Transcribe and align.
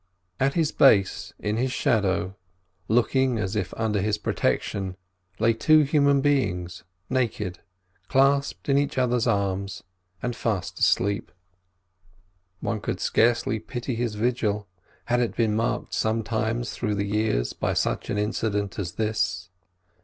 At 0.39 0.55
his 0.55 0.71
base, 0.71 1.31
in 1.37 1.57
his 1.57 1.71
shadow, 1.71 2.35
looking 2.87 3.37
as 3.37 3.55
if 3.55 3.71
under 3.75 4.01
his 4.01 4.17
protection, 4.17 4.97
lay 5.37 5.53
two 5.53 5.81
human 5.83 6.21
beings, 6.21 6.83
naked, 7.07 7.59
clasped 8.07 8.67
in 8.67 8.79
each 8.79 8.97
other's 8.97 9.27
arms, 9.27 9.83
and 10.19 10.35
fast 10.35 10.79
asleep. 10.79 11.31
One 12.61 12.81
could 12.81 12.99
scarcely 12.99 13.59
pity 13.59 13.93
his 13.93 14.15
vigil, 14.15 14.67
had 15.05 15.19
it 15.19 15.35
been 15.35 15.55
marked 15.55 15.93
sometimes 15.93 16.71
through 16.71 16.95
the 16.95 17.05
years 17.05 17.53
by 17.53 17.75
such 17.75 18.09
an 18.09 18.17
incident 18.17 18.79
as 18.79 18.93
this. 18.93 19.49